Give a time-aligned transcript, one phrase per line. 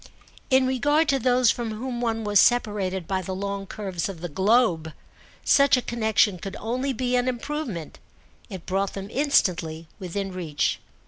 [0.49, 4.29] In regard to those from whom one was separated by the long curves of the
[4.29, 4.93] globe
[5.45, 7.99] such a connexion could only be an improvement:
[8.49, 10.79] it brought them instantly within reach.